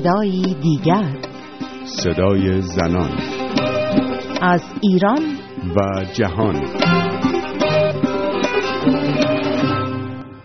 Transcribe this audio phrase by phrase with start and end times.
[0.00, 1.20] صدایی دیگر.
[1.84, 3.10] صدای زنان.
[4.42, 5.18] از ایران.
[5.76, 6.54] و جهان.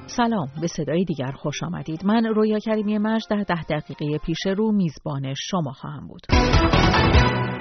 [0.08, 2.06] سلام به صدای دیگر خوش آمدید.
[2.06, 6.22] من رویا کریمی مرج در ده دقیقه پیش رو میزبان شما خواهم بود.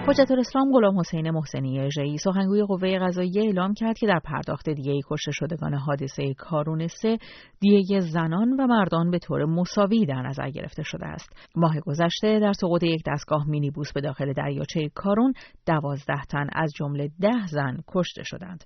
[0.08, 5.00] حجت الاسلام غلام حسین محسنی اژه‌ای سخنگوی قوه قضاییه اعلام کرد که در پرداخت دیه
[5.10, 7.18] کشته شدگان حادثه کارون سه
[7.60, 11.36] دیه زنان و مردان به طور مساوی در نظر گرفته شده است.
[11.56, 15.32] ماه گذشته در سقوط یک دستگاه مینیبوس به داخل دریاچه کارون
[15.66, 18.64] دوازده تن از جمله ده زن کشته شدند.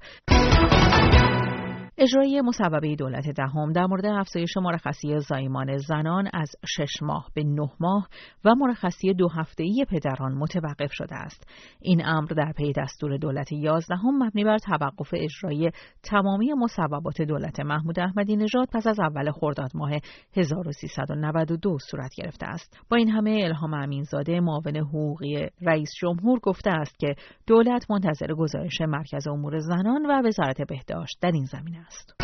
[2.00, 7.70] اجرای مصوبه دولت دهم در مورد افزایش مرخصی زایمان زنان از شش ماه به نه
[7.80, 8.08] ماه
[8.44, 11.46] و مرخصی دو هفتهای پدران متوقف شده است.
[11.80, 15.70] این امر در پی دستور دولت یازدهم مبنی بر توقف اجرای
[16.02, 19.90] تمامی مصوبات دولت محمود احمدی نژاد پس از اول خرداد ماه
[20.36, 22.80] 1392 صورت گرفته است.
[22.90, 27.14] با این همه الهام امینزاده معاون حقوقی رئیس جمهور گفته است که
[27.46, 32.14] دولت منتظر گزارش مرکز امور زنان و وزارت بهداشت در این زمینه است.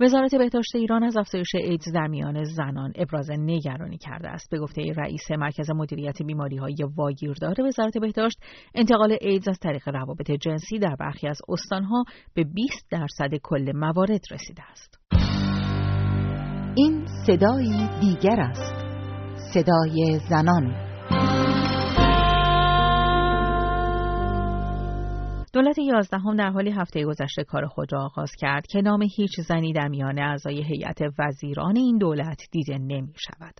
[0.00, 4.50] وزارت بهداشت ایران از افزایش ایدز در میان زنان ابراز نگرانی کرده است.
[4.50, 8.38] به گفته رئیس مرکز مدیریت بیماری های واگیردار وزارت بهداشت
[8.74, 12.04] انتقال ایدز از طریق روابط جنسی در برخی از استانها
[12.34, 14.98] به 20 درصد کل موارد رسیده است.
[16.76, 18.74] این صدایی دیگر است.
[19.54, 20.92] صدای زنان.
[25.52, 29.72] دولت یازدهم در حالی هفته گذشته کار خود را آغاز کرد که نام هیچ زنی
[29.72, 33.54] در میان اعضای هیئت وزیران این دولت دیده نمی شود.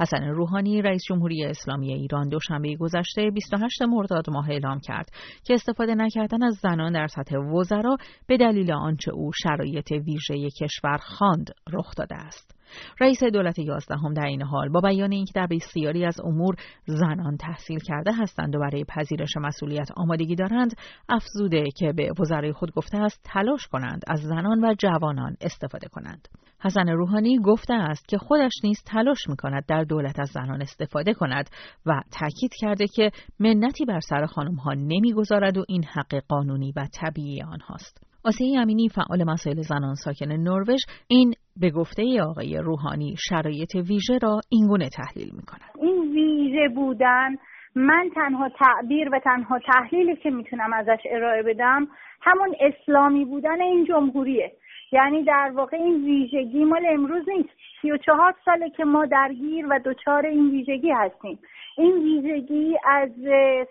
[0.00, 5.10] حسن روحانی رئیس جمهوری اسلامی ایران دوشنبه گذشته 28 مرداد ماه اعلام کرد
[5.44, 10.98] که استفاده نکردن از زنان در سطح وزرا به دلیل آنچه او شرایط ویژه کشور
[10.98, 12.57] خواند رخ داده است.
[13.00, 16.56] رئیس دولت یازدهم در این حال با بیان اینکه در بسیاری از امور
[16.86, 20.74] زنان تحصیل کرده هستند و برای پذیرش مسئولیت آمادگی دارند
[21.08, 26.28] افزوده که به وزرای خود گفته است تلاش کنند از زنان و جوانان استفاده کنند
[26.60, 31.14] حسن روحانی گفته است که خودش نیز تلاش می کند در دولت از زنان استفاده
[31.14, 31.50] کند
[31.86, 33.10] و تاکید کرده که
[33.40, 38.08] منتی بر سر خانم ها نمی‌گذارد و این حق قانونی و طبیعی آنهاست.
[38.24, 44.40] آسیه امینی فعال مسائل زنان ساکن نروژ این به گفته آقای روحانی شرایط ویژه را
[44.50, 45.70] اینگونه تحلیل می کند.
[45.78, 47.36] این ویژه بودن
[47.74, 51.88] من تنها تعبیر و تنها تحلیلی که می‌تونم ازش ارائه بدم
[52.22, 54.52] همون اسلامی بودن این جمهوریه.
[54.92, 57.48] یعنی در واقع این ویژگی مال امروز نیست.
[57.82, 61.38] سی و چهار ساله که ما درگیر و دچار این ویژگی هستیم.
[61.76, 63.10] این ویژگی از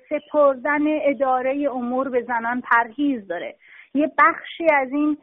[0.09, 3.55] سپردن اداره امور به زنان پرهیز داره.
[3.97, 5.17] یه بخشی از این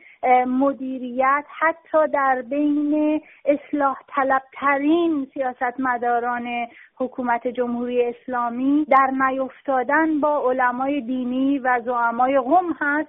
[0.47, 11.59] مدیریت حتی در بین اصلاح طلبترین سیاستمداران حکومت جمهوری اسلامی در نیفتادن با علمای دینی
[11.59, 13.09] و زعمای قم هست.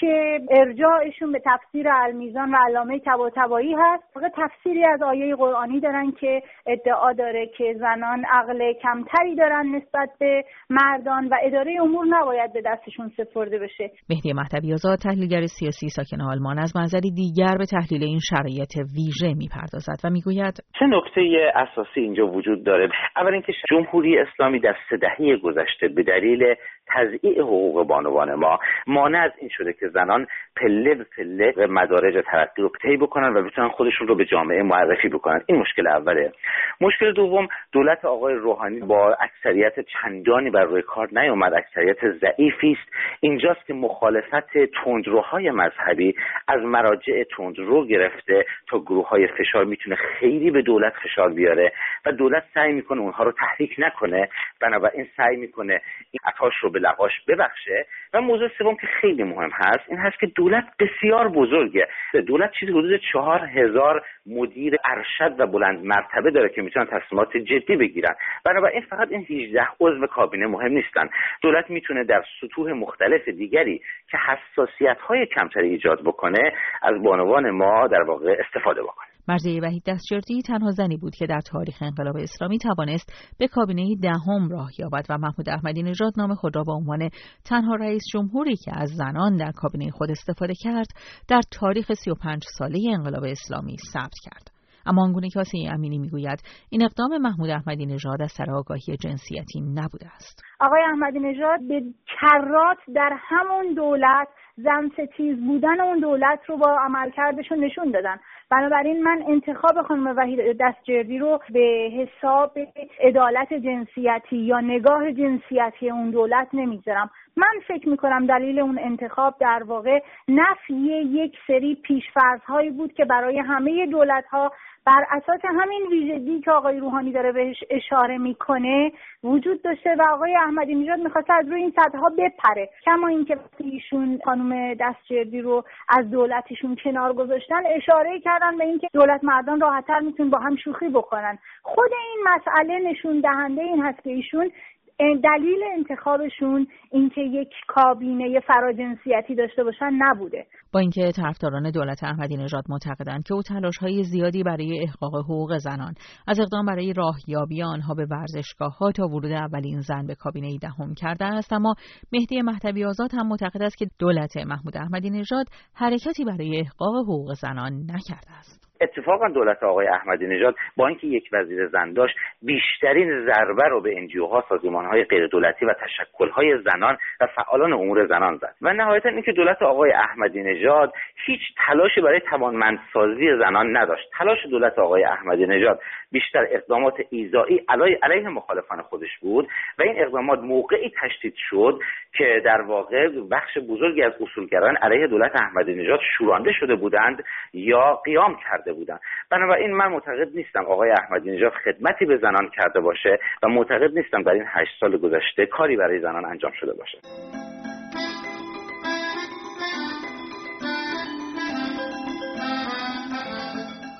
[0.00, 4.16] که ارجاعشون به تفسیر المیزان و علامه تباتبایی هست.
[4.16, 10.08] واقع تفسیری از آیه قرآنی دارن که ادعا داره که زنان عقل کمتری دارن نسبت
[10.20, 13.90] به مردان و اداره امور نباید به دستشون سپرده بشه.
[14.10, 19.34] مهدی مهدوی آزاد تحلیلگر سیاسی ساکن آلمان از منظری دیگر به تحلیل این شرایط ویژه
[19.36, 24.96] می‌پردازد و می‌گوید سه نکته اساسی اینجا وجود داره؟ اول اینکه جمهوری اسلامی در سه
[24.96, 26.54] دهه گذشته به دلیل
[26.86, 32.24] تضییع حقوق بانوان ما مانع از این شده که زنان پله به پله به مدارج
[32.26, 35.40] ترقی رو طی بکنن و بتونن خودشون رو به جامعه معرفی بکنن.
[35.46, 36.32] این مشکل اوله.
[36.80, 42.92] مشکل دوم دولت آقای روحانی با اکثریت چندانی بر روی کار نیومد اکثریت ضعیفی است.
[43.20, 46.14] اینجاست که مخالفت تندروهای مذهبی
[46.48, 51.72] از مراجع تندرو گرفته تا گروه های فشار می‌تونه خیلی به دولت فشار بیاره
[52.06, 54.28] و دولت سعی می‌کنه اونها رو تحریک نکنه.
[54.60, 55.80] بنابراین سعی می‌کنه
[56.10, 60.18] این عطاش رو به لقاش ببخشه و موضوع سوم که خیلی مهم هست این هست
[60.20, 61.88] که دولت بسیار بزرگه.
[62.26, 67.76] دولت چیزی حدود چهار هزار مدیر ارشد و بلند مرتبه داره که می‌تونن تصمیمات جدی
[67.76, 68.14] بگیرن.
[68.44, 71.08] بنابراین فقط این 18 عضو کابینه مهم نیستن.
[71.42, 73.80] دولت می‌تونه در سطوح مختلف دیگری
[74.10, 76.52] که حساسیت های کمتری ایجاد بکنه
[76.82, 79.03] از بانوان ما در واقع استفاده بکنه.
[79.28, 84.48] مرزیه وحید دستجردی تنها زنی بود که در تاریخ انقلاب اسلامی توانست به کابینه دهم
[84.48, 87.08] راه یابد و محمود احمدی نژاد نام خود را به عنوان
[87.44, 90.86] تنها رئیس جمهوری که از زنان در کابینه خود استفاده کرد
[91.28, 94.54] در تاریخ 35 ساله انقلاب اسلامی ثبت کرد.
[94.86, 99.60] اما آنگونه که آسیه امینی می‌گوید این اقدام محمود احمدی نژاد از سر آگاهی جنسیتی
[99.60, 100.42] نبوده است.
[100.60, 101.82] آقای احمدی نژاد به
[102.20, 108.16] کرات در همون دولت زن ستیز بودن اون دولت رو با عملکردشون نشون دادن.
[108.50, 112.58] بنابراین من انتخاب خانم وحید دستجردی رو به حساب
[113.00, 119.62] عدالت جنسیتی یا نگاه جنسیتی اون دولت نمی‌ذارم من فکر می‌کنم دلیل اون انتخاب در
[119.66, 124.52] واقع نفی یک سری پیشفرض هایی بود که برای همه دولت ها
[124.86, 128.92] بر اساس همین ویژگی که آقای روحانی داره بهش اشاره می‌کنه
[129.24, 132.68] وجود داشته و آقای احمدی نژاد می‌خواسته از روی این سطح ها بپره.
[132.84, 139.24] کما اینکه ایشون خانم دستجردی رو از دولتشون کنار گذاشتن اشاره کردن به اینکه دولت
[139.24, 141.38] مردان راحتتر می‌تونن با هم شوخی بکنن.
[141.62, 144.50] خود این مسئله نشون دهنده این هست که ایشون
[144.98, 150.46] دلیل انتخابشون اینکه یک کابینه فراجنسیتی داشته باشن نبوده.
[150.72, 155.58] با اینکه طرفداران دولت احمدی نژاد معتقدند که او تلاش های زیادی برای احقاق حقوق
[155.58, 155.94] زنان
[156.28, 160.94] از اقدام برای راهیابی آنها به ورزشگاه ها تا ورود اولین زن به کابینه دهم
[160.94, 161.74] کرده است اما
[162.12, 167.32] مهدی مهدوی آزاد هم معتقد است که دولت محمود احمدی نژاد حرکتی برای احقاق حقوق
[167.32, 168.63] زنان نکرده است.
[168.80, 173.98] اتفاقا دولت آقای احمدی نژاد با اینکه یک وزیر زن داشت بیشترین ضربه رو به
[173.98, 178.54] انجیو ها سازمان های غیر دولتی و تشکل های زنان و فعالان امور زنان زد.
[178.62, 180.92] و نهایتا اینکه دولت آقای احمدی نژاد
[181.26, 184.10] هیچ تلاشی برای توانمندسازی زنان نداشت.
[184.18, 185.80] تلاش دولت آقای احمدی نژاد
[186.12, 187.66] بیشتر اقدامات ایزایی
[188.02, 189.48] علیه مخالفان خودش بود
[189.78, 191.80] و این اقدامات موقعی تشدید شد
[192.16, 197.94] که در واقع بخش بزرگی از اصولگران علیه دولت احمدی نژاد شورانده شده بودند یا
[198.04, 199.00] قیام کرده بودند.
[199.30, 204.22] بنابراین من معتقد نیستم آقای احمدی نژاد خدمتی به زنان کرده باشه و معتقد نیستم
[204.22, 206.98] در این هشت سال گذشته کاری برای زنان انجام شده باشه.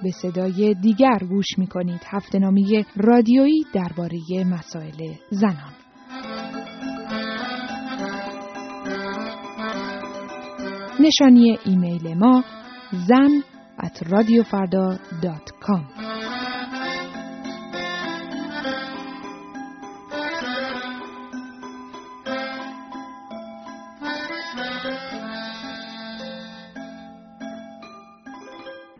[0.05, 2.39] به صدای دیگر گوش می کنید هفته
[2.97, 4.19] رادیویی درباره
[4.53, 5.84] مسائل زنان.
[11.05, 12.45] نشانی ایمیل ما
[12.93, 13.33] زن
[13.87, 15.83] at radiofarda.com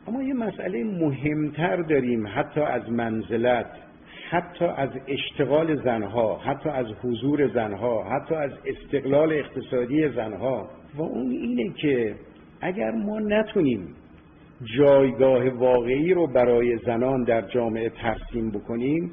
[0.07, 3.67] اما یه مسئله مهمتر داریم حتی از منزلت
[4.31, 10.84] حتی از اشتغال زنها حتی از حضور زنها حتی از استقلال اقتصادی زنها.
[10.97, 12.15] و اون اینه که
[12.61, 13.89] اگر ما نتونیم
[14.79, 19.11] جایگاه واقعی رو برای زنان در جامعه ترسیم بکنیم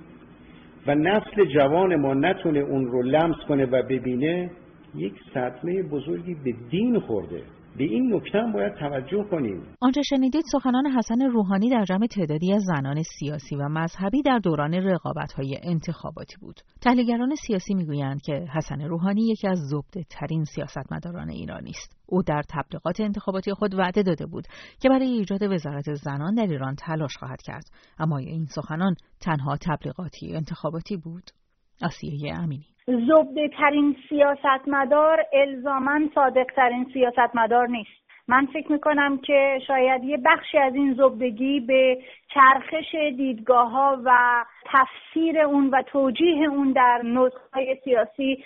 [0.88, 4.52] و نسل جوان ما نتونه اون رو لمس کنه و ببینه
[4.96, 7.42] یک صدمه بزرگی به دین خورده.
[7.78, 9.64] به این نکته باید توجه کنیم.
[9.82, 14.74] آنچه شنیدید سخنان حسن روحانی در جمع تعدادی از زنان سیاسی و مذهبی در دوران
[14.74, 16.56] رقابت‌های انتخاباتی بود.
[16.82, 21.98] تحلیلگران سیاسی می‌گویند که حسن روحانی یکی از زبده ترین سیاستمداران ایرانی است.
[22.06, 24.48] او در تبلیغات انتخاباتی خود وعده داده بود
[24.82, 27.66] که برای ایجاد وزارت زنان در ایران تلاش خواهد کرد.
[28.00, 31.24] اما این سخنان تنها تبلیغاتی انتخاباتی بود.
[31.82, 32.71] آسیه امینی.
[32.88, 38.02] زبده ترین سیاستمدار الزامن صادق ترین سیاستمدار نیست.
[38.28, 41.98] من فکر می‌کنم که شاید یه بخشی از این زبدگی به
[42.34, 44.12] چرخش دیدگاه ها و
[44.66, 48.44] تفسیر اون و توجیه اون در نسخه سیاسی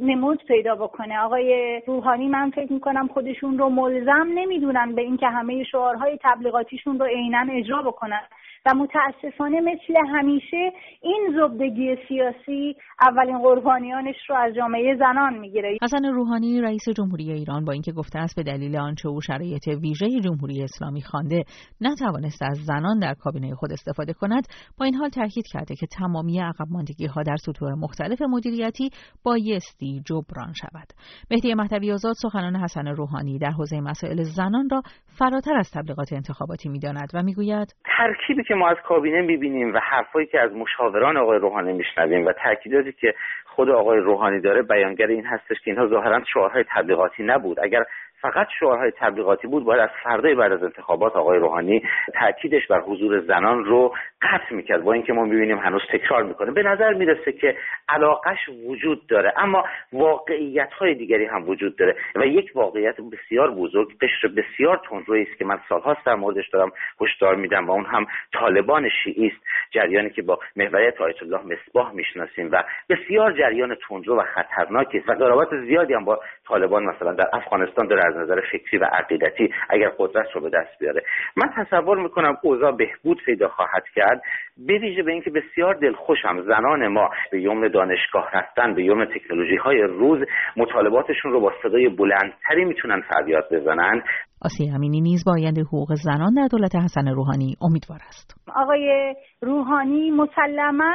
[0.00, 1.20] نمود پیدا بکنه.
[1.20, 7.06] آقای روحانی من فکر می‌کنم خودشون رو ملزم نمی‌دونن به اینکه همه شعارهای تبلیغاتیشون رو
[7.06, 8.22] عینا اجرا بکنن.
[8.66, 15.78] و متاسفانه مثل همیشه این زبدگی سیاسی اولین قربانیانش رو از جامعه زنان می‌گیره.
[15.82, 20.06] حسن روحانی رئیس جمهوری ایران با اینکه گفته است به دلیل آنچه او شرایط ویژه
[20.24, 21.44] جمهوری اسلامی خوانده
[21.80, 24.46] نتوانست از زنان در کابینه خود استفاده کند
[24.78, 28.90] با این حال تاکید کرده که تمامی عقب ماندگی ها در سطوح مختلف مدیریتی
[29.24, 30.88] بایستی جبران شود.
[31.30, 34.82] مهدی مهدوی آزاد سخنان حسن روحانی در حوزه مسائل زنان را
[35.18, 40.26] فراتر از تبلیغات انتخاباتی می‌داند و می‌گوید ترکیبی که ما از کابینه می‌بینیم و حرفایی
[40.26, 43.14] که از مشاوران آقای روحانی میشنویم و تاکیداتی که
[43.44, 47.60] خود آقای روحانی داره بیانگر این هستش که اینها ظاهرا شعارهای تبلیغاتی نبود.
[47.62, 47.84] اگر
[48.22, 51.82] فقط شعارهای تبلیغاتی بود باید از فردای بعد از انتخابات آقای روحانی
[52.14, 56.50] تاکیدش بر حضور زنان رو قطع می‌کرد با اینکه ما می‌بینیم هنوز تکرار می‌کنه.
[56.50, 57.56] به نظر می‌رسه که
[57.88, 63.88] علاقش وجود داره اما واقعیت های دیگری هم وجود داره و یک واقعیت بسیار بزرگ
[63.98, 68.06] قشر بسیار تندرویی است که من سالهاست در موردش دارم هشدار میدم و اون هم
[68.32, 74.16] طالبان شیعی است جریانی که با محوریت آیت الله مصباح می‌شناسیم و بسیار جریان تندرو
[74.16, 78.40] و خطرناکی است و قرابت زیادی هم با طالبان مثلا در افغانستان داره از نظر
[78.52, 81.02] فکری و عقیدتی اگر قدرت رو به دست بیاره.
[81.36, 84.22] من تصور می‌کنم اوضاع بهبود پیدا خواهد کرد
[84.66, 89.56] به ویژه به اینکه بسیار دلخوشم زنان ما به یوم دانشگاه رفتن به یوم تکنولوژی
[89.56, 90.18] های روز
[90.56, 94.02] مطالباتشون رو با صدای بلندتری می‌تونن فریاد بزنن.
[94.44, 98.50] آسیه امینی نیز با آینده حقوق زنان در دولت حسن روحانی امیدوار است.
[98.56, 100.94] آقای روحانی مسلما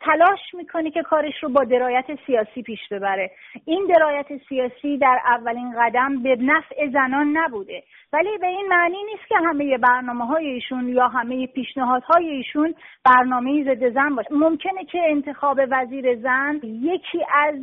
[0.00, 3.30] تلاش می‌کنه که کارش رو با درایت سیاسی پیش ببره.
[3.64, 7.82] این درایت سیاسی در اولین قدم به نفع زنان نبوده.
[8.12, 13.64] ولی به این معنی نیست که همه برنامه های ایشون یا همه پیشنهادهای ایشون برنامه
[13.64, 14.34] ضد زن باشه.
[14.34, 17.54] ممکنه که انتخاب وزیر زن یکی از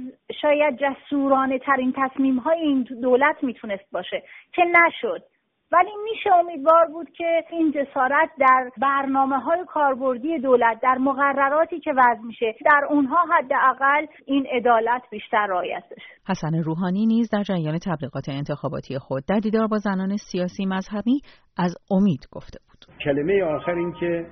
[0.41, 5.24] شاید جسورانه ترین تصمیم های این دولت می‌تونست باشه که نشد.
[5.72, 11.92] ولی میشه امیدوار بود که این جسارت در برنامه های کاربردی دولت در مقرراتی که
[11.92, 16.02] وضع میشه در اونها حداقل این عدالت بیشتر رعایت بشه.
[16.28, 21.22] حسن روحانی نیز در جریان تبلیغات انتخاباتی خود در دیدار با زنان سیاسی مذهبی
[21.58, 22.98] از امید گفته بود.
[23.04, 24.26] کلمه آخر این که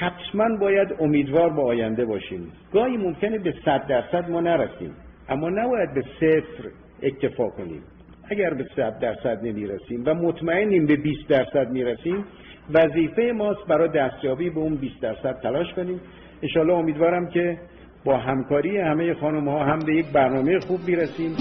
[0.00, 2.52] حتما باید امیدوار با آینده باشیم.
[2.72, 4.96] گاهی ممکنه به صد درصد ما نرسیم
[5.28, 6.70] اما نباید به صفر
[7.02, 7.82] اکتفا کنیم.
[8.32, 12.24] اگر به 100 درصد نمی‌رسیم و مطمئنیم به 20 درصد می‌رسیم
[12.74, 16.00] وظیفه ماست برای دستیابی به اون 20 درصد تلاش کنیم.
[16.42, 17.58] انشالله امیدوارم که
[18.04, 21.36] با همکاری همه خانم ها هم به یک برنامه خوب می‌رسیم.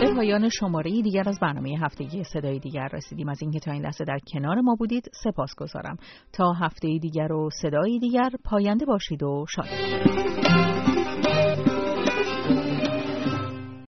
[0.00, 3.28] به پایان شماره دیگر از برنامه هفتگی صدای دیگر رسیدیم.
[3.28, 5.96] از اینکه تا این لحظه در کنار ما بودید سپاس گذارم.
[6.32, 9.66] تا هفته دیگر و صدای دیگر پاینده باشید و شاد